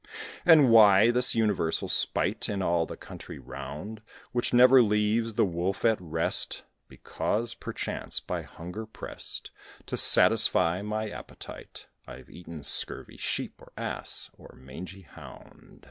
[0.47, 5.85] And why this universal spite, In all the country round, Which never leaves the Wolf
[5.85, 6.63] at rest?
[6.87, 9.51] Because, perchance, by hunger prest,
[9.85, 15.79] To satisfy my appetite, I've eaten scurvy sheep, or ass, or mangy hound.